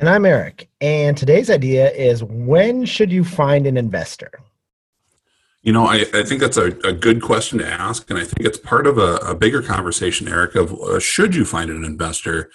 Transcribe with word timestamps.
And 0.00 0.08
I'm 0.08 0.26
Eric. 0.26 0.68
And 0.80 1.16
today's 1.16 1.50
idea 1.50 1.90
is 1.92 2.24
when 2.24 2.84
should 2.84 3.12
you 3.12 3.22
find 3.22 3.66
an 3.66 3.76
investor? 3.76 4.30
You 5.62 5.72
know, 5.72 5.86
I, 5.86 6.04
I 6.12 6.24
think 6.24 6.40
that's 6.40 6.56
a, 6.56 6.66
a 6.86 6.92
good 6.92 7.22
question 7.22 7.58
to 7.60 7.66
ask. 7.66 8.10
And 8.10 8.18
I 8.18 8.24
think 8.24 8.46
it's 8.46 8.58
part 8.58 8.86
of 8.86 8.98
a, 8.98 9.16
a 9.16 9.34
bigger 9.34 9.62
conversation, 9.62 10.28
Eric, 10.28 10.56
of 10.56 10.72
uh, 10.74 10.98
should 10.98 11.34
you 11.34 11.44
find 11.44 11.70
an 11.70 11.84
investor? 11.84 12.50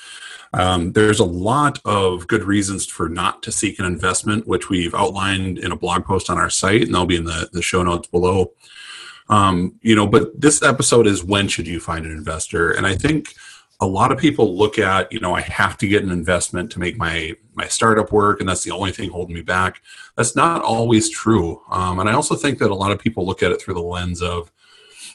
Um, 0.54 0.92
there's 0.92 1.20
a 1.20 1.26
lot 1.26 1.80
of 1.86 2.28
good 2.28 2.44
reasons 2.44 2.86
for 2.86 3.08
not 3.08 3.42
to 3.44 3.52
seek 3.52 3.80
an 3.80 3.86
investment, 3.86 4.48
which 4.48 4.70
we've 4.70 4.94
outlined 4.94 5.58
in 5.60 5.72
a 5.72 5.78
blog 5.78 6.06
post 6.06 6.30
on 6.30 6.38
our 6.38 6.50
site, 6.50 6.84
and 6.84 6.94
they'll 6.94 7.06
be 7.06 7.16
in 7.16 7.24
the, 7.24 7.50
the 7.54 7.62
show 7.62 7.84
notes 7.84 8.08
below. 8.08 8.52
Um, 9.30 9.76
you 9.82 9.96
know, 9.96 10.08
but 10.08 10.40
this 10.40 10.62
episode 10.62 11.08
is 11.08 11.24
when 11.24 11.48
should 11.48 11.68
you 11.68 11.80
find 11.80 12.06
an 12.06 12.12
investor? 12.12 12.72
And 12.72 12.86
I 12.86 12.96
think 12.96 13.36
a 13.82 13.88
lot 13.88 14.12
of 14.12 14.18
people 14.18 14.58
look 14.58 14.78
at 14.78 15.12
you 15.12 15.20
know 15.20 15.34
i 15.34 15.42
have 15.42 15.78
to 15.78 15.88
get 15.88 16.04
an 16.04 16.12
investment 16.12 16.72
to 16.72 16.80
make 16.80 16.98
my 16.98 17.34
my 17.60 17.68
startup 17.68 18.12
work 18.12 18.40
and 18.40 18.48
that's 18.48 18.64
the 18.64 18.72
only 18.72 18.92
thing 18.92 19.10
holding 19.10 19.36
me 19.36 19.42
back. 19.42 19.82
That's 20.16 20.36
not 20.36 20.62
always 20.64 21.10
true. 21.10 21.62
Um, 21.70 22.00
and 22.00 22.10
i 22.10 22.14
also 22.14 22.36
think 22.36 22.58
that 22.60 22.72
a 22.72 22.76
lot 22.76 22.92
of 22.92 23.00
people 23.00 23.26
look 23.26 23.44
at 23.44 23.52
it 23.52 23.62
through 23.62 23.76
the 23.76 23.82
lens 23.82 24.22
of 24.22 24.52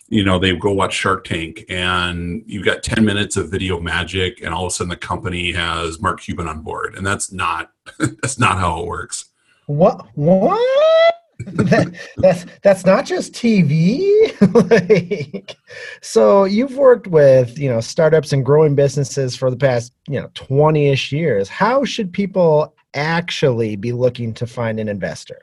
you 0.09 0.23
know 0.23 0.39
they 0.39 0.55
go 0.55 0.73
watch 0.73 0.95
shark 0.95 1.25
tank 1.25 1.65
and 1.69 2.45
you've 2.47 2.65
got 2.65 2.83
10 2.83 3.05
minutes 3.05 3.37
of 3.39 3.51
video 3.51 3.81
magic 3.81 4.43
and 4.43 4.53
all 4.53 4.67
of 4.67 4.69
a 4.69 4.75
sudden 4.75 4.91
the 4.91 4.97
company 4.97 5.53
has 5.53 6.01
mark 6.01 6.21
cuban 6.21 6.47
on 6.47 6.61
board 6.61 6.95
and 6.95 7.07
that's 7.07 7.33
not 7.33 7.73
that's 7.99 8.39
not 8.39 8.59
how 8.59 8.81
it 8.81 8.87
works. 8.87 9.27
What? 9.67 10.07
What 10.15 11.15
that, 11.39 11.95
that's 12.17 12.47
that's 12.63 12.85
not 12.85 13.05
just 13.05 13.33
TV. 13.33 14.33
like, 15.35 15.57
so 16.01 16.45
you've 16.45 16.77
worked 16.77 17.07
with 17.07 17.59
you 17.59 17.69
know 17.69 17.81
startups 17.81 18.33
and 18.33 18.45
growing 18.45 18.75
businesses 18.75 19.37
for 19.37 19.51
the 19.51 19.57
past 19.57 19.93
you 20.09 20.21
know 20.21 20.31
twenty 20.35 20.89
ish 20.89 21.13
years. 21.13 21.49
How 21.49 21.85
should 21.85 22.13
people 22.13 22.75
actually 22.95 23.77
be 23.77 23.93
looking 23.93 24.33
to 24.35 24.47
find 24.47 24.79
an 24.79 24.89
investor? 24.89 25.43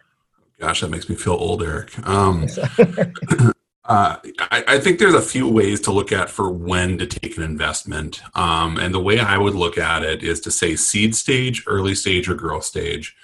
Gosh, 0.59 0.81
that 0.81 0.89
makes 0.89 1.09
me 1.09 1.15
feel 1.15 1.33
old, 1.33 1.63
Eric. 1.63 1.97
Um, 2.07 2.47
uh, 3.85 4.17
I, 4.39 4.63
I, 4.67 4.79
think 4.79 4.99
there's 4.99 5.15
a 5.15 5.21
few 5.21 5.47
ways 5.47 5.81
to 5.81 5.91
look 5.91 6.11
at 6.11 6.29
for 6.29 6.51
when 6.51 6.99
to 6.99 7.07
take 7.07 7.35
an 7.35 7.43
investment, 7.43 8.21
um, 8.35 8.77
and 8.77 8.93
the 8.93 8.99
way 8.99 9.19
I 9.19 9.37
would 9.37 9.55
look 9.55 9.77
at 9.77 10.03
it 10.03 10.23
is 10.23 10.39
to 10.41 10.51
say 10.51 10.75
seed 10.75 11.15
stage, 11.15 11.63
early 11.65 11.95
stage, 11.95 12.29
or 12.29 12.35
growth 12.35 12.63
stage 12.63 13.15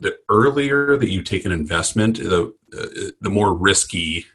the 0.00 0.18
earlier 0.28 0.96
that 0.96 1.10
you 1.10 1.22
take 1.22 1.44
an 1.44 1.52
investment, 1.52 2.18
the 2.18 2.54
uh, 2.76 3.10
the 3.20 3.30
more 3.30 3.54
risky 3.54 4.26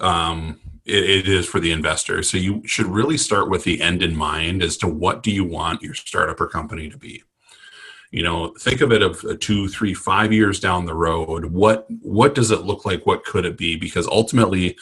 um, 0.00 0.60
it, 0.84 1.10
it 1.10 1.28
is 1.28 1.46
for 1.46 1.60
the 1.60 1.72
investor. 1.72 2.22
So 2.22 2.36
you 2.36 2.62
should 2.66 2.86
really 2.86 3.16
start 3.16 3.50
with 3.50 3.64
the 3.64 3.80
end 3.80 4.02
in 4.02 4.16
mind 4.16 4.62
as 4.62 4.76
to 4.78 4.88
what 4.88 5.22
do 5.22 5.30
you 5.30 5.44
want 5.44 5.82
your 5.82 5.94
startup 5.94 6.40
or 6.40 6.46
company 6.46 6.88
to 6.88 6.98
be. 6.98 7.22
You 8.10 8.24
know, 8.24 8.54
think 8.58 8.80
of 8.80 8.90
it 8.90 9.02
of 9.02 9.24
two, 9.38 9.68
three, 9.68 9.94
five 9.94 10.32
years 10.32 10.58
down 10.58 10.84
the 10.84 10.94
road. 10.94 11.44
What 11.46 11.86
what 12.00 12.34
does 12.34 12.50
it 12.50 12.62
look 12.62 12.84
like? 12.84 13.06
What 13.06 13.24
could 13.24 13.44
it 13.44 13.56
be? 13.56 13.76
Because 13.76 14.08
ultimately, 14.08 14.76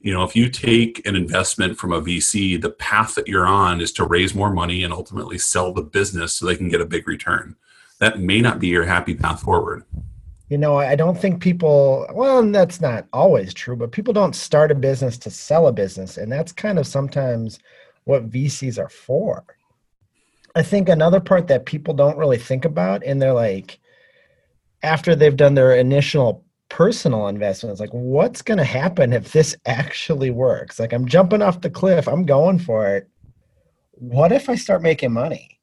you 0.00 0.12
know, 0.12 0.22
if 0.22 0.36
you 0.36 0.48
take 0.48 1.04
an 1.04 1.16
investment 1.16 1.78
from 1.78 1.92
a 1.92 2.00
VC, 2.00 2.60
the 2.60 2.70
path 2.70 3.16
that 3.16 3.26
you're 3.26 3.46
on 3.46 3.80
is 3.80 3.92
to 3.94 4.04
raise 4.04 4.36
more 4.36 4.52
money 4.52 4.84
and 4.84 4.92
ultimately 4.92 5.36
sell 5.36 5.72
the 5.72 5.82
business 5.82 6.34
so 6.34 6.46
they 6.46 6.56
can 6.56 6.68
get 6.68 6.80
a 6.80 6.86
big 6.86 7.08
return 7.08 7.56
that 8.00 8.18
may 8.18 8.40
not 8.40 8.58
be 8.58 8.68
your 8.68 8.84
happy 8.84 9.14
path 9.14 9.42
forward. 9.42 9.84
You 10.48 10.58
know, 10.58 10.76
I 10.76 10.96
don't 10.96 11.16
think 11.16 11.40
people, 11.40 12.06
well, 12.12 12.42
that's 12.50 12.80
not 12.80 13.06
always 13.12 13.54
true, 13.54 13.76
but 13.76 13.92
people 13.92 14.12
don't 14.12 14.34
start 14.34 14.72
a 14.72 14.74
business 14.74 15.16
to 15.18 15.30
sell 15.30 15.68
a 15.68 15.72
business. 15.72 16.16
And 16.16 16.32
that's 16.32 16.50
kind 16.50 16.78
of 16.78 16.88
sometimes 16.88 17.60
what 18.04 18.30
VCs 18.30 18.76
are 18.76 18.88
for. 18.88 19.44
I 20.56 20.62
think 20.64 20.88
another 20.88 21.20
part 21.20 21.46
that 21.46 21.66
people 21.66 21.94
don't 21.94 22.18
really 22.18 22.38
think 22.38 22.64
about, 22.64 23.04
and 23.04 23.22
they're 23.22 23.32
like, 23.32 23.78
after 24.82 25.14
they've 25.14 25.36
done 25.36 25.54
their 25.54 25.76
initial 25.76 26.44
personal 26.68 27.28
investments, 27.28 27.78
like, 27.78 27.92
what's 27.92 28.42
going 28.42 28.58
to 28.58 28.64
happen 28.64 29.12
if 29.12 29.30
this 29.30 29.56
actually 29.66 30.30
works? 30.30 30.80
Like, 30.80 30.92
I'm 30.92 31.06
jumping 31.06 31.42
off 31.42 31.60
the 31.60 31.70
cliff, 31.70 32.08
I'm 32.08 32.24
going 32.24 32.58
for 32.58 32.88
it. 32.88 33.08
What 33.92 34.32
if 34.32 34.48
I 34.48 34.56
start 34.56 34.82
making 34.82 35.12
money? 35.12 35.59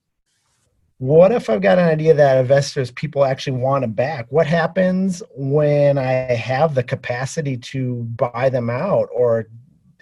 What 0.99 1.31
if 1.31 1.49
I've 1.49 1.61
got 1.61 1.77
an 1.77 1.85
idea 1.85 2.13
that 2.15 2.39
investors, 2.39 2.89
people 2.91 3.23
actually 3.23 3.57
want 3.57 3.83
to 3.83 3.87
back? 3.87 4.25
What 4.29 4.47
happens 4.47 5.21
when 5.35 5.97
I 5.97 6.11
have 6.33 6.73
the 6.73 6.83
capacity 6.83 7.55
to 7.57 8.03
buy 8.15 8.49
them 8.49 8.69
out 8.69 9.07
or 9.13 9.47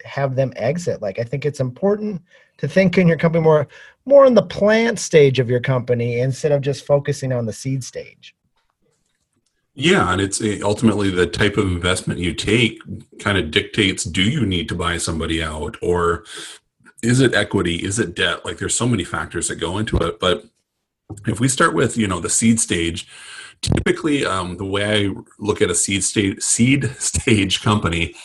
have 0.05 0.35
them 0.35 0.53
exit? 0.55 1.01
Like, 1.01 1.19
I 1.19 1.23
think 1.23 1.45
it's 1.45 1.59
important 1.59 2.21
to 2.59 2.67
think 2.67 2.97
in 2.97 3.07
your 3.07 3.17
company 3.17 3.43
more, 3.43 3.67
more 4.05 4.25
in 4.25 4.35
the 4.35 4.41
plant 4.41 4.97
stage 4.99 5.39
of 5.39 5.49
your 5.49 5.59
company 5.59 6.19
instead 6.19 6.53
of 6.53 6.61
just 6.61 6.85
focusing 6.85 7.33
on 7.33 7.45
the 7.45 7.53
seed 7.53 7.83
stage. 7.83 8.33
Yeah, 9.73 10.13
and 10.13 10.21
it's 10.21 10.41
ultimately 10.63 11.09
the 11.09 11.27
type 11.27 11.57
of 11.57 11.65
investment 11.65 12.21
you 12.21 12.33
take 12.33 12.79
kind 13.19 13.37
of 13.37 13.51
dictates 13.51 14.05
do 14.05 14.23
you 14.23 14.45
need 14.45 14.69
to 14.69 14.75
buy 14.75 14.97
somebody 14.97 15.43
out 15.43 15.75
or 15.81 16.23
is 17.03 17.19
it 17.19 17.33
equity? 17.33 17.83
Is 17.83 17.99
it 17.99 18.15
debt? 18.15 18.45
Like, 18.45 18.57
there's 18.57 18.73
so 18.73 18.87
many 18.87 19.03
factors 19.03 19.49
that 19.49 19.57
go 19.57 19.77
into 19.77 19.97
it, 19.97 20.21
but 20.21 20.45
if 21.27 21.39
we 21.39 21.47
start 21.47 21.73
with 21.73 21.97
you 21.97 22.07
know 22.07 22.19
the 22.19 22.29
seed 22.29 22.59
stage 22.59 23.07
typically 23.61 24.25
um, 24.25 24.57
the 24.57 24.65
way 24.65 25.07
i 25.07 25.13
look 25.39 25.61
at 25.61 25.69
a 25.69 25.75
seed 25.75 26.03
stage 26.03 26.41
seed 26.41 26.89
stage 26.99 27.61
company 27.61 28.15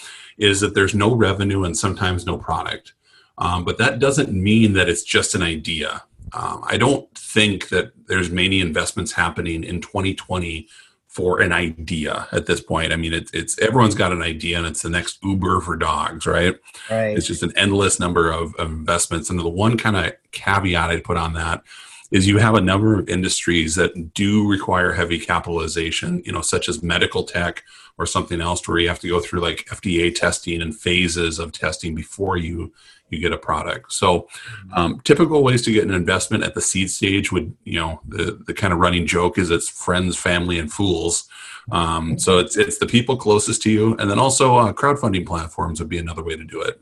is 0.41 0.61
that 0.61 0.75
there's 0.75 0.95
no 0.95 1.15
revenue 1.15 1.65
and 1.65 1.77
sometimes 1.77 2.27
no 2.27 2.37
product. 2.37 2.95
Um, 3.39 3.65
but 3.65 3.79
that 3.79 4.01
doesn't 4.01 4.33
mean 4.33 4.73
that 4.73 4.89
it's 4.89 5.05
just 5.05 5.35
an 5.35 5.43
idea. 5.43 6.03
Um, 6.33 6.63
i 6.65 6.77
don't 6.77 7.13
think 7.17 7.71
that 7.71 7.91
there's 8.07 8.31
many 8.31 8.61
investments 8.61 9.11
happening 9.11 9.65
in 9.65 9.81
2020 9.81 10.69
for 11.09 11.41
an 11.41 11.53
idea 11.53 12.29
at 12.31 12.47
this 12.47 12.61
point. 12.61 12.93
I 12.93 12.97
mean 12.97 13.13
it's, 13.13 13.33
it's 13.33 13.59
everyone's 13.59 13.97
got 13.97 14.13
an 14.13 14.23
idea 14.23 14.59
and 14.59 14.67
it's 14.67 14.83
the 14.83 14.91
next 14.91 15.19
uber 15.25 15.61
for 15.61 15.75
dogs 15.75 16.27
right, 16.27 16.55
right. 16.89 17.17
it's 17.17 17.27
just 17.27 17.43
an 17.43 17.53
endless 17.57 17.99
number 17.99 18.31
of, 18.31 18.55
of 18.57 18.71
investments. 18.71 19.29
And 19.29 19.41
the 19.41 19.49
one 19.49 19.77
kind 19.77 19.97
of 19.97 20.13
caveat 20.31 20.91
i'd 20.91 21.05
put 21.05 21.17
on 21.17 21.33
that 21.35 21.65
is 22.11 22.27
you 22.27 22.39
have 22.39 22.55
a 22.55 22.61
number 22.61 22.99
of 22.99 23.09
industries 23.09 23.75
that 23.77 24.15
do 24.15 24.49
require 24.49 24.93
heavy 24.93 25.19
capitalization, 25.19 26.23
you 26.25 26.33
know, 26.33 26.41
such 26.43 26.69
as 26.69 26.83
medical 26.83 27.23
tech 27.23 27.65
or 27.99 28.07
something 28.07 28.41
else 28.41 28.67
where 28.67 28.79
you 28.79 28.89
have 28.89 28.99
to 29.01 29.09
go 29.09 29.21
through 29.21 29.41
like 29.41 29.67
FDA 29.67 30.13
testing 30.15 30.61
and 30.61 30.77
phases 30.77 31.39
of 31.39 31.53
testing 31.53 31.95
before 31.95 32.37
you 32.37 32.73
you 33.11 33.19
get 33.19 33.33
a 33.33 33.39
product. 33.39 33.93
So, 33.93 34.29
um, 34.73 35.01
typical 35.03 35.43
ways 35.43 35.63
to 35.63 35.73
get 35.73 35.85
an 35.85 35.95
investment 35.95 36.45
at 36.45 36.55
the 36.55 36.61
seed 36.61 36.91
stage 36.91 37.33
would, 37.33 37.55
you 37.65 37.79
know, 37.79 38.01
the 38.07 38.41
the 38.47 38.55
kind 38.55 38.73
of 38.73 38.79
running 38.79 39.07
joke 39.07 39.37
is 39.39 39.51
it's 39.51 39.69
friends, 39.69 40.17
family, 40.17 40.59
and 40.59 40.73
fools. 40.73 41.29
Um, 41.73 42.19
so 42.19 42.39
it's 42.39 42.57
it's 42.57 42.79
the 42.79 42.87
people 42.87 43.17
closest 43.17 43.63
to 43.63 43.71
you, 43.71 43.97
and 43.97 44.11
then 44.11 44.19
also 44.19 44.57
uh, 44.57 44.73
crowdfunding 44.73 45.27
platforms 45.27 45.81
would 45.81 45.89
be 45.89 45.99
another 45.99 46.23
way 46.23 46.37
to 46.37 46.45
do 46.45 46.61
it. 46.63 46.81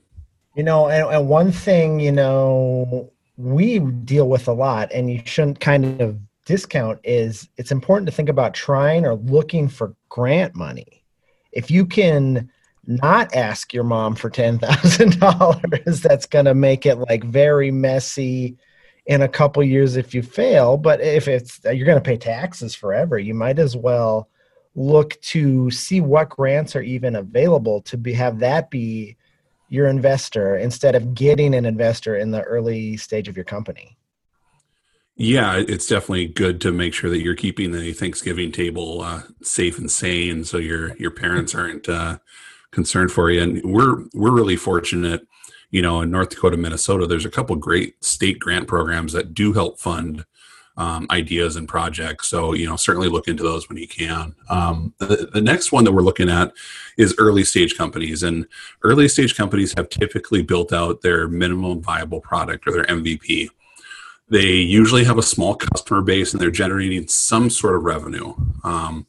You 0.54 0.64
know, 0.64 0.88
and, 0.88 1.14
and 1.14 1.28
one 1.28 1.52
thing 1.52 2.00
you 2.00 2.12
know 2.12 3.10
we 3.38 3.78
deal 3.78 4.28
with 4.28 4.48
a 4.48 4.52
lot 4.52 4.90
and 4.92 5.10
you 5.10 5.22
shouldn't 5.24 5.60
kind 5.60 6.00
of 6.02 6.18
discount 6.44 6.98
is 7.04 7.48
it's 7.56 7.70
important 7.70 8.08
to 8.08 8.14
think 8.14 8.28
about 8.28 8.52
trying 8.52 9.06
or 9.06 9.14
looking 9.14 9.68
for 9.68 9.94
grant 10.08 10.56
money. 10.56 11.04
If 11.52 11.70
you 11.70 11.86
can 11.86 12.50
not 12.84 13.34
ask 13.34 13.72
your 13.72 13.84
mom 13.84 14.16
for 14.16 14.28
$10,000 14.28 16.02
that's 16.02 16.26
going 16.26 16.46
to 16.46 16.54
make 16.54 16.84
it 16.84 16.96
like 16.96 17.22
very 17.22 17.70
messy 17.70 18.56
in 19.06 19.22
a 19.22 19.28
couple 19.28 19.62
years 19.62 19.96
if 19.96 20.14
you 20.14 20.22
fail 20.22 20.76
but 20.76 21.00
if 21.00 21.28
it's 21.28 21.60
you're 21.64 21.86
going 21.86 21.96
to 21.96 22.02
pay 22.02 22.16
taxes 22.16 22.74
forever. 22.74 23.18
You 23.18 23.34
might 23.34 23.58
as 23.58 23.76
well 23.76 24.28
look 24.74 25.20
to 25.20 25.70
see 25.70 26.00
what 26.00 26.30
grants 26.30 26.74
are 26.74 26.82
even 26.82 27.16
available 27.16 27.82
to 27.82 27.96
be 27.96 28.12
have 28.14 28.40
that 28.40 28.68
be 28.68 29.16
your 29.68 29.86
investor 29.86 30.56
instead 30.56 30.94
of 30.94 31.14
getting 31.14 31.54
an 31.54 31.64
investor 31.64 32.16
in 32.16 32.30
the 32.30 32.42
early 32.42 32.96
stage 32.96 33.28
of 33.28 33.36
your 33.36 33.44
company. 33.44 33.96
Yeah, 35.16 35.56
it's 35.56 35.88
definitely 35.88 36.28
good 36.28 36.60
to 36.60 36.70
make 36.70 36.94
sure 36.94 37.10
that 37.10 37.20
you're 37.20 37.34
keeping 37.34 37.72
the 37.72 37.92
Thanksgiving 37.92 38.52
table 38.52 39.02
uh, 39.02 39.22
safe 39.42 39.76
and 39.76 39.90
sane, 39.90 40.44
so 40.44 40.58
your 40.58 40.96
your 40.96 41.10
parents 41.10 41.56
aren't 41.56 41.88
uh, 41.88 42.18
concerned 42.70 43.10
for 43.10 43.28
you. 43.28 43.42
And 43.42 43.60
we're 43.64 44.04
we're 44.14 44.30
really 44.30 44.56
fortunate, 44.56 45.26
you 45.70 45.82
know, 45.82 46.00
in 46.02 46.12
North 46.12 46.30
Dakota, 46.30 46.56
Minnesota. 46.56 47.06
There's 47.06 47.24
a 47.24 47.30
couple 47.30 47.56
great 47.56 48.02
state 48.04 48.38
grant 48.38 48.68
programs 48.68 49.12
that 49.12 49.34
do 49.34 49.52
help 49.52 49.80
fund 49.80 50.24
um, 50.78 51.08
ideas 51.10 51.56
and 51.56 51.68
projects. 51.68 52.28
So, 52.28 52.54
you 52.54 52.66
know, 52.66 52.76
certainly 52.76 53.08
look 53.08 53.26
into 53.26 53.42
those 53.42 53.68
when 53.68 53.76
you 53.76 53.88
can. 53.88 54.34
Um, 54.48 54.94
the, 54.98 55.28
the 55.32 55.40
next 55.40 55.72
one 55.72 55.82
that 55.84 55.92
we're 55.92 56.02
looking 56.02 56.30
at 56.30 56.52
is 56.96 57.16
early 57.18 57.42
stage 57.44 57.76
companies. 57.76 58.22
And 58.22 58.46
early 58.82 59.08
stage 59.08 59.36
companies 59.36 59.74
have 59.76 59.88
typically 59.88 60.40
built 60.40 60.72
out 60.72 61.02
their 61.02 61.26
minimum 61.26 61.82
viable 61.82 62.20
product 62.20 62.66
or 62.66 62.72
their 62.72 62.84
MVP. 62.84 63.48
They 64.30 64.52
usually 64.52 65.04
have 65.04 65.18
a 65.18 65.22
small 65.22 65.56
customer 65.56 66.00
base 66.00 66.32
and 66.32 66.40
they're 66.40 66.50
generating 66.50 67.08
some 67.08 67.50
sort 67.50 67.74
of 67.74 67.82
revenue. 67.82 68.34
Um, 68.62 69.06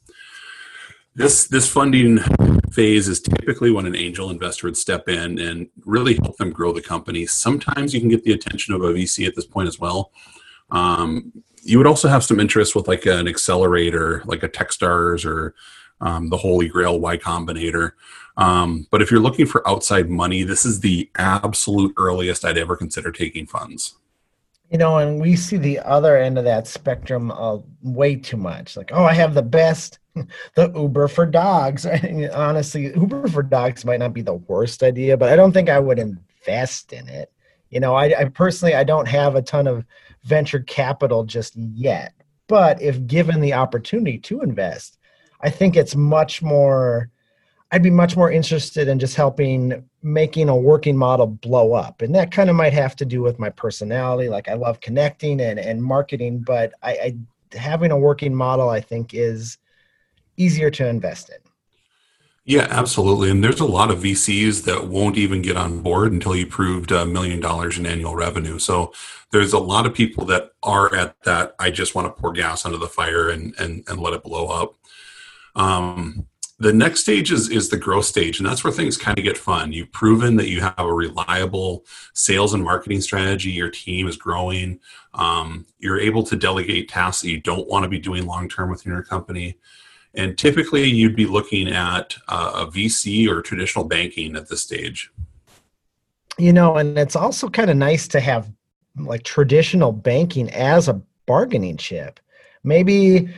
this 1.14 1.46
this 1.48 1.68
funding 1.68 2.18
phase 2.72 3.06
is 3.06 3.20
typically 3.20 3.70
when 3.70 3.84
an 3.84 3.96
angel 3.96 4.30
investor 4.30 4.66
would 4.66 4.76
step 4.76 5.08
in 5.08 5.38
and 5.38 5.68
really 5.84 6.14
help 6.14 6.36
them 6.36 6.50
grow 6.50 6.72
the 6.72 6.80
company. 6.80 7.26
Sometimes 7.26 7.92
you 7.92 8.00
can 8.00 8.08
get 8.08 8.24
the 8.24 8.32
attention 8.32 8.74
of 8.74 8.82
a 8.82 8.92
VC 8.92 9.26
at 9.26 9.36
this 9.36 9.46
point 9.46 9.68
as 9.68 9.78
well. 9.78 10.12
Um, 10.72 11.32
you 11.62 11.78
would 11.78 11.86
also 11.86 12.08
have 12.08 12.24
some 12.24 12.40
interest 12.40 12.74
with 12.74 12.88
like 12.88 13.06
an 13.06 13.28
accelerator, 13.28 14.22
like 14.24 14.42
a 14.42 14.48
Techstars 14.48 15.24
or 15.24 15.54
um, 16.00 16.28
the 16.28 16.36
Holy 16.36 16.68
Grail 16.68 16.98
Y 16.98 17.16
Combinator. 17.16 17.92
Um, 18.36 18.86
but 18.90 19.02
if 19.02 19.10
you're 19.10 19.20
looking 19.20 19.46
for 19.46 19.66
outside 19.68 20.08
money, 20.08 20.42
this 20.42 20.64
is 20.64 20.80
the 20.80 21.10
absolute 21.16 21.92
earliest 21.96 22.44
I'd 22.44 22.58
ever 22.58 22.76
consider 22.76 23.12
taking 23.12 23.46
funds. 23.46 23.96
You 24.70 24.78
know, 24.78 24.98
and 24.98 25.20
we 25.20 25.34
see 25.34 25.56
the 25.56 25.80
other 25.80 26.16
end 26.16 26.38
of 26.38 26.44
that 26.44 26.66
spectrum 26.66 27.32
uh, 27.32 27.58
way 27.82 28.14
too 28.14 28.36
much. 28.36 28.76
Like, 28.76 28.90
oh, 28.92 29.04
I 29.04 29.14
have 29.14 29.34
the 29.34 29.42
best, 29.42 29.98
the 30.54 30.72
Uber 30.74 31.08
for 31.08 31.26
dogs. 31.26 31.86
Honestly, 32.32 32.94
Uber 32.94 33.28
for 33.28 33.42
dogs 33.42 33.84
might 33.84 33.98
not 33.98 34.14
be 34.14 34.22
the 34.22 34.34
worst 34.34 34.82
idea, 34.82 35.16
but 35.16 35.28
I 35.28 35.36
don't 35.36 35.52
think 35.52 35.68
I 35.68 35.80
would 35.80 35.98
invest 35.98 36.92
in 36.92 37.08
it. 37.08 37.32
You 37.70 37.80
know, 37.80 37.94
I, 37.94 38.20
I 38.20 38.24
personally, 38.24 38.74
I 38.74 38.84
don't 38.84 39.08
have 39.08 39.34
a 39.34 39.42
ton 39.42 39.66
of 39.66 39.84
venture 40.24 40.60
capital 40.60 41.24
just 41.24 41.56
yet. 41.56 42.12
But 42.46 42.82
if 42.82 43.06
given 43.06 43.40
the 43.40 43.54
opportunity 43.54 44.18
to 44.18 44.40
invest, 44.42 44.98
I 45.40 45.50
think 45.50 45.76
it's 45.76 45.94
much 45.94 46.42
more, 46.42 47.10
I'd 47.70 47.82
be 47.82 47.90
much 47.90 48.16
more 48.16 48.30
interested 48.30 48.88
in 48.88 48.98
just 48.98 49.14
helping 49.14 49.88
making 50.02 50.48
a 50.48 50.56
working 50.56 50.96
model 50.96 51.28
blow 51.28 51.72
up. 51.72 52.02
And 52.02 52.14
that 52.14 52.32
kind 52.32 52.50
of 52.50 52.56
might 52.56 52.72
have 52.72 52.96
to 52.96 53.04
do 53.04 53.22
with 53.22 53.38
my 53.38 53.50
personality. 53.50 54.28
Like 54.28 54.48
I 54.48 54.54
love 54.54 54.80
connecting 54.80 55.40
and, 55.40 55.60
and 55.60 55.82
marketing, 55.82 56.40
but 56.40 56.72
I, 56.82 56.90
I 56.90 57.16
having 57.56 57.90
a 57.90 57.98
working 57.98 58.34
model, 58.34 58.68
I 58.68 58.80
think, 58.80 59.14
is 59.14 59.58
easier 60.36 60.70
to 60.70 60.88
invest 60.88 61.30
in. 61.30 61.49
Yeah, 62.50 62.66
absolutely. 62.68 63.30
And 63.30 63.44
there's 63.44 63.60
a 63.60 63.64
lot 63.64 63.92
of 63.92 64.00
VCs 64.00 64.64
that 64.64 64.88
won't 64.88 65.16
even 65.16 65.40
get 65.40 65.56
on 65.56 65.82
board 65.82 66.10
until 66.10 66.34
you 66.34 66.48
proved 66.48 66.90
a 66.90 67.06
million 67.06 67.38
dollars 67.38 67.78
in 67.78 67.86
annual 67.86 68.16
revenue. 68.16 68.58
So 68.58 68.92
there's 69.30 69.52
a 69.52 69.58
lot 69.60 69.86
of 69.86 69.94
people 69.94 70.24
that 70.24 70.50
are 70.64 70.92
at 70.92 71.14
that. 71.22 71.54
I 71.60 71.70
just 71.70 71.94
want 71.94 72.08
to 72.08 72.20
pour 72.20 72.32
gas 72.32 72.66
under 72.66 72.76
the 72.76 72.88
fire 72.88 73.28
and 73.28 73.54
and, 73.60 73.84
and 73.86 74.00
let 74.00 74.14
it 74.14 74.24
blow 74.24 74.48
up. 74.48 74.74
Um, 75.54 76.26
the 76.58 76.72
next 76.72 77.02
stage 77.02 77.30
is 77.30 77.48
is 77.50 77.68
the 77.68 77.76
growth 77.76 78.06
stage, 78.06 78.40
and 78.40 78.48
that's 78.48 78.64
where 78.64 78.72
things 78.72 78.96
kind 78.96 79.16
of 79.16 79.22
get 79.22 79.38
fun. 79.38 79.72
You've 79.72 79.92
proven 79.92 80.34
that 80.38 80.48
you 80.48 80.60
have 80.60 80.74
a 80.76 80.92
reliable 80.92 81.84
sales 82.14 82.52
and 82.52 82.64
marketing 82.64 83.00
strategy. 83.00 83.50
Your 83.52 83.70
team 83.70 84.08
is 84.08 84.16
growing. 84.16 84.80
Um, 85.14 85.66
you're 85.78 86.00
able 86.00 86.24
to 86.24 86.34
delegate 86.34 86.88
tasks 86.88 87.22
that 87.22 87.30
you 87.30 87.40
don't 87.40 87.68
want 87.68 87.84
to 87.84 87.88
be 87.88 88.00
doing 88.00 88.26
long 88.26 88.48
term 88.48 88.70
within 88.70 88.90
your 88.90 89.04
company 89.04 89.56
and 90.14 90.36
typically, 90.36 90.88
you'd 90.88 91.16
be 91.16 91.26
looking 91.26 91.68
at 91.68 92.16
uh, 92.28 92.66
a 92.66 92.66
VC 92.66 93.28
or 93.28 93.42
traditional 93.42 93.84
banking 93.84 94.34
at 94.36 94.48
this 94.48 94.62
stage. 94.62 95.10
You 96.38 96.52
know, 96.52 96.76
and 96.76 96.98
it's 96.98 97.16
also 97.16 97.48
kind 97.48 97.70
of 97.70 97.76
nice 97.76 98.08
to 98.08 98.20
have 98.20 98.50
like 98.96 99.22
traditional 99.22 99.92
banking 99.92 100.50
as 100.50 100.88
a 100.88 101.00
bargaining 101.26 101.76
chip. 101.76 102.18
Maybe 102.64 103.28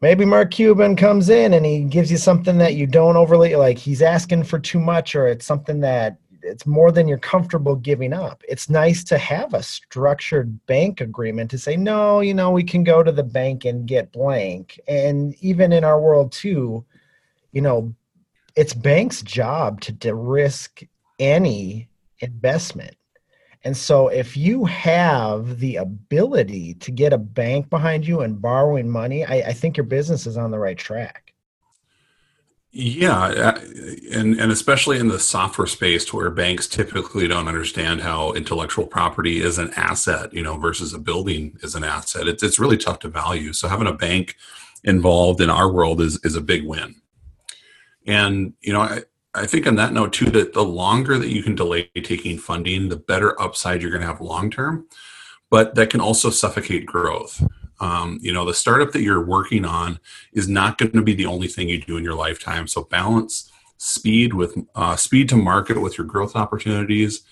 maybe 0.00 0.24
Mark 0.24 0.50
Cuban 0.50 0.96
comes 0.96 1.28
in 1.28 1.52
and 1.52 1.66
he 1.66 1.80
gives 1.80 2.10
you 2.10 2.16
something 2.16 2.58
that 2.58 2.74
you 2.74 2.86
don't 2.86 3.16
overly 3.16 3.56
like 3.56 3.76
he's 3.76 4.02
asking 4.02 4.44
for 4.44 4.58
too 4.58 4.78
much 4.78 5.14
or 5.14 5.26
it's 5.26 5.44
something 5.44 5.80
that 5.80 6.16
it's 6.48 6.66
more 6.66 6.90
than 6.90 7.06
you're 7.06 7.18
comfortable 7.18 7.76
giving 7.76 8.12
up. 8.12 8.42
It's 8.48 8.68
nice 8.70 9.04
to 9.04 9.18
have 9.18 9.54
a 9.54 9.62
structured 9.62 10.66
bank 10.66 11.00
agreement 11.00 11.50
to 11.50 11.58
say, 11.58 11.76
no, 11.76 12.20
you 12.20 12.34
know, 12.34 12.50
we 12.50 12.64
can 12.64 12.82
go 12.82 13.02
to 13.02 13.12
the 13.12 13.22
bank 13.22 13.64
and 13.64 13.86
get 13.86 14.12
blank. 14.12 14.80
And 14.88 15.34
even 15.40 15.72
in 15.72 15.84
our 15.84 16.00
world 16.00 16.32
too, 16.32 16.84
you 17.52 17.60
know, 17.60 17.94
it's 18.56 18.74
bank's 18.74 19.22
job 19.22 19.80
to 19.82 19.92
de-risk 19.92 20.82
any 21.18 21.88
investment. 22.20 22.96
And 23.64 23.76
so 23.76 24.08
if 24.08 24.36
you 24.36 24.64
have 24.64 25.58
the 25.58 25.76
ability 25.76 26.74
to 26.74 26.90
get 26.90 27.12
a 27.12 27.18
bank 27.18 27.70
behind 27.70 28.06
you 28.06 28.20
and 28.20 28.40
borrowing 28.40 28.88
money, 28.88 29.24
I, 29.24 29.34
I 29.48 29.52
think 29.52 29.76
your 29.76 29.84
business 29.84 30.26
is 30.26 30.36
on 30.36 30.50
the 30.50 30.58
right 30.58 30.78
track. 30.78 31.27
Yeah, 32.80 33.18
uh, 33.18 33.60
and 34.12 34.38
and 34.38 34.52
especially 34.52 35.00
in 35.00 35.08
the 35.08 35.18
software 35.18 35.66
space, 35.66 36.12
where 36.12 36.30
banks 36.30 36.68
typically 36.68 37.26
don't 37.26 37.48
understand 37.48 38.00
how 38.00 38.34
intellectual 38.34 38.86
property 38.86 39.40
is 39.42 39.58
an 39.58 39.72
asset, 39.74 40.32
you 40.32 40.44
know, 40.44 40.56
versus 40.56 40.94
a 40.94 40.98
building 41.00 41.58
is 41.64 41.74
an 41.74 41.82
asset. 41.82 42.28
It's 42.28 42.44
it's 42.44 42.60
really 42.60 42.76
tough 42.76 43.00
to 43.00 43.08
value. 43.08 43.52
So 43.52 43.66
having 43.66 43.88
a 43.88 43.92
bank 43.92 44.36
involved 44.84 45.40
in 45.40 45.50
our 45.50 45.68
world 45.72 46.00
is 46.00 46.20
is 46.24 46.36
a 46.36 46.40
big 46.40 46.64
win. 46.68 46.94
And 48.06 48.52
you 48.60 48.72
know, 48.72 48.82
I 48.82 49.02
I 49.34 49.44
think 49.44 49.66
on 49.66 49.74
that 49.74 49.92
note 49.92 50.12
too, 50.12 50.30
that 50.30 50.52
the 50.52 50.64
longer 50.64 51.18
that 51.18 51.30
you 51.30 51.42
can 51.42 51.56
delay 51.56 51.90
taking 52.04 52.38
funding, 52.38 52.88
the 52.88 52.96
better 52.96 53.40
upside 53.42 53.82
you're 53.82 53.90
going 53.90 54.02
to 54.02 54.06
have 54.06 54.20
long 54.20 54.52
term. 54.52 54.86
But 55.50 55.74
that 55.74 55.90
can 55.90 56.00
also 56.00 56.30
suffocate 56.30 56.86
growth. 56.86 57.42
Um, 57.80 58.18
you 58.20 58.32
know, 58.32 58.44
the 58.44 58.54
startup 58.54 58.92
that 58.92 59.02
you're 59.02 59.24
working 59.24 59.64
on 59.64 59.98
is 60.32 60.48
not 60.48 60.78
going 60.78 60.92
to 60.92 61.02
be 61.02 61.14
the 61.14 61.26
only 61.26 61.48
thing 61.48 61.68
you 61.68 61.80
do 61.80 61.96
in 61.96 62.04
your 62.04 62.14
lifetime. 62.14 62.66
So 62.66 62.84
balance 62.84 63.50
speed 63.78 64.34
with 64.34 64.58
uh, 64.74 64.96
speed 64.96 65.28
to 65.30 65.36
market 65.36 65.80
with 65.80 65.96
your 65.96 66.06
growth 66.06 66.36
opportunities. 66.36 67.22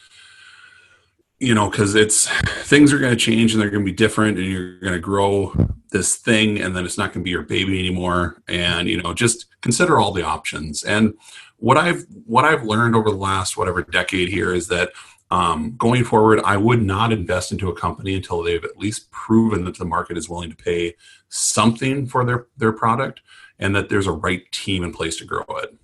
You 1.38 1.54
know, 1.54 1.68
because 1.68 1.94
it's 1.94 2.28
things 2.64 2.94
are 2.94 2.98
going 2.98 3.12
to 3.12 3.16
change 3.16 3.52
and 3.52 3.60
they're 3.60 3.68
going 3.68 3.84
to 3.84 3.90
be 3.90 3.96
different, 3.96 4.38
and 4.38 4.46
you're 4.46 4.80
going 4.80 4.94
to 4.94 4.98
grow 4.98 5.52
this 5.90 6.16
thing, 6.16 6.60
and 6.60 6.74
then 6.74 6.86
it's 6.86 6.96
not 6.96 7.12
going 7.12 7.20
to 7.20 7.24
be 7.24 7.30
your 7.30 7.42
baby 7.42 7.78
anymore. 7.78 8.42
And 8.48 8.88
you 8.88 9.02
know, 9.02 9.12
just 9.12 9.46
consider 9.60 9.98
all 9.98 10.12
the 10.12 10.24
options. 10.24 10.82
And 10.82 11.12
what 11.58 11.76
I've 11.76 12.06
what 12.24 12.46
I've 12.46 12.64
learned 12.64 12.94
over 12.94 13.10
the 13.10 13.16
last 13.16 13.56
whatever 13.56 13.82
decade 13.82 14.28
here 14.28 14.54
is 14.54 14.68
that 14.68 14.92
um, 15.30 15.74
going 15.76 16.04
forward, 16.04 16.40
I 16.44 16.56
would 16.56 16.82
not 16.82 17.12
invest 17.12 17.50
into 17.50 17.68
a 17.68 17.74
company 17.74 18.14
until 18.14 18.42
they've 18.42 18.64
at 18.64 18.78
least 18.78 19.10
proven 19.10 19.64
that 19.64 19.78
the 19.78 19.84
market 19.84 20.16
is 20.16 20.28
willing 20.28 20.50
to 20.50 20.56
pay 20.56 20.94
something 21.28 22.06
for 22.06 22.24
their 22.24 22.46
their 22.56 22.72
product 22.72 23.20
and 23.58 23.74
that 23.74 23.88
there's 23.88 24.06
a 24.06 24.12
right 24.12 24.50
team 24.52 24.84
in 24.84 24.92
place 24.92 25.16
to 25.16 25.24
grow 25.24 25.44
it. 25.62 25.74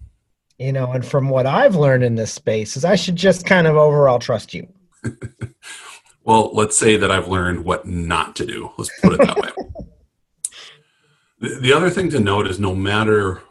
You 0.58 0.72
know, 0.72 0.92
and 0.92 1.04
from 1.04 1.28
what 1.28 1.46
I've 1.46 1.74
learned 1.74 2.04
in 2.04 2.14
this 2.14 2.32
space 2.32 2.76
is 2.76 2.84
I 2.84 2.94
should 2.94 3.16
just 3.16 3.44
kind 3.44 3.66
of 3.66 3.76
overall 3.76 4.20
trust 4.20 4.54
you. 4.54 4.68
well, 6.24 6.50
let's 6.54 6.78
say 6.78 6.96
that 6.96 7.10
I've 7.10 7.26
learned 7.26 7.64
what 7.64 7.86
not 7.86 8.36
to 8.36 8.46
do. 8.46 8.70
Let's 8.78 8.90
put 9.00 9.14
it 9.14 9.26
that 9.26 9.36
way. 9.36 9.50
The, 11.38 11.56
the 11.56 11.72
other 11.72 11.90
thing 11.90 12.08
to 12.10 12.20
note 12.20 12.46
is 12.46 12.60
no 12.60 12.72
matter 12.72 13.42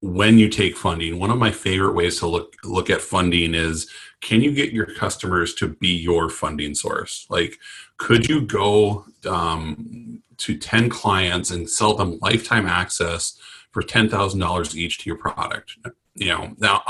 when 0.00 0.38
you 0.38 0.48
take 0.48 0.76
funding, 0.76 1.18
one 1.18 1.30
of 1.30 1.38
my 1.38 1.50
favorite 1.50 1.94
ways 1.94 2.18
to 2.20 2.26
look 2.26 2.54
look 2.64 2.88
at 2.90 3.00
funding 3.00 3.54
is 3.54 3.90
can 4.20 4.40
you 4.40 4.52
get 4.52 4.72
your 4.72 4.86
customers 4.86 5.54
to 5.54 5.68
be 5.68 5.88
your 5.88 6.28
funding 6.28 6.74
source? 6.74 7.26
Like, 7.30 7.58
could 7.98 8.28
you 8.28 8.42
go 8.42 9.04
um, 9.28 10.22
to 10.38 10.56
10 10.56 10.88
clients 10.88 11.50
and 11.50 11.68
sell 11.68 11.94
them 11.94 12.18
lifetime 12.20 12.66
access 12.66 13.38
for 13.70 13.82
$10,000 13.82 14.74
each 14.74 14.98
to 14.98 15.10
your 15.10 15.18
product? 15.18 15.76
You 16.14 16.28
know, 16.28 16.54
now 16.58 16.82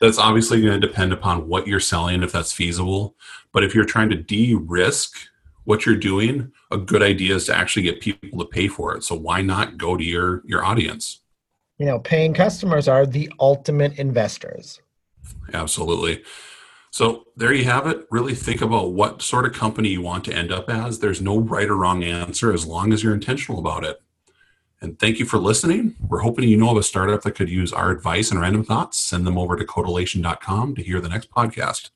that's 0.00 0.18
obviously 0.18 0.60
going 0.60 0.80
to 0.80 0.86
depend 0.86 1.12
upon 1.12 1.48
what 1.48 1.68
you're 1.68 1.80
selling, 1.80 2.22
if 2.22 2.32
that's 2.32 2.52
feasible. 2.52 3.14
But 3.52 3.62
if 3.62 3.74
you're 3.74 3.84
trying 3.84 4.10
to 4.10 4.16
de 4.16 4.54
risk 4.54 5.16
what 5.64 5.86
you're 5.86 5.96
doing, 5.96 6.52
a 6.70 6.78
good 6.78 7.02
idea 7.02 7.36
is 7.36 7.46
to 7.46 7.54
actually 7.54 7.82
get 7.82 8.00
people 8.00 8.38
to 8.38 8.44
pay 8.46 8.68
for 8.68 8.96
it. 8.96 9.04
So 9.04 9.14
why 9.14 9.42
not 9.42 9.78
go 9.78 9.96
to 9.96 10.04
your, 10.04 10.42
your 10.44 10.64
audience? 10.64 11.20
You 11.78 11.86
know, 11.86 11.98
paying 12.00 12.34
customers 12.34 12.88
are 12.88 13.06
the 13.06 13.30
ultimate 13.40 13.98
investors. 13.98 14.80
Absolutely. 15.52 16.22
So 16.90 17.26
there 17.36 17.52
you 17.52 17.64
have 17.64 17.86
it. 17.86 18.06
Really 18.10 18.34
think 18.34 18.60
about 18.60 18.92
what 18.92 19.22
sort 19.22 19.46
of 19.46 19.52
company 19.52 19.90
you 19.90 20.02
want 20.02 20.24
to 20.24 20.34
end 20.34 20.50
up 20.50 20.68
as. 20.68 20.98
There's 20.98 21.20
no 21.20 21.38
right 21.38 21.68
or 21.68 21.76
wrong 21.76 22.02
answer 22.02 22.52
as 22.52 22.66
long 22.66 22.92
as 22.92 23.02
you're 23.02 23.14
intentional 23.14 23.60
about 23.60 23.84
it. 23.84 24.00
And 24.80 24.98
thank 24.98 25.18
you 25.18 25.26
for 25.26 25.38
listening. 25.38 25.96
We're 26.00 26.20
hoping 26.20 26.48
you 26.48 26.56
know 26.56 26.70
of 26.70 26.76
a 26.76 26.82
startup 26.82 27.22
that 27.22 27.32
could 27.32 27.50
use 27.50 27.72
our 27.72 27.90
advice 27.90 28.30
and 28.30 28.40
random 28.40 28.64
thoughts. 28.64 28.96
Send 28.96 29.26
them 29.26 29.36
over 29.36 29.56
to 29.56 29.64
codelation.com 29.64 30.74
to 30.76 30.82
hear 30.82 31.00
the 31.00 31.08
next 31.08 31.30
podcast. 31.30 31.90